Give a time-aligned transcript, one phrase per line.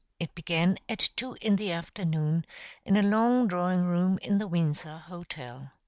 [0.19, 2.45] It began at two in the afternoon
[2.85, 5.69] in a long drawing room in the Windsor Hotel.